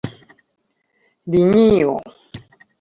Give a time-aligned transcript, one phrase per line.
[1.35, 1.95] linio